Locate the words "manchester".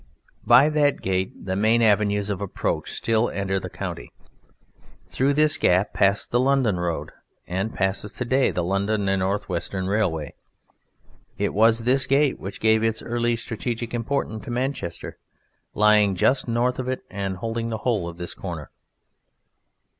14.49-15.19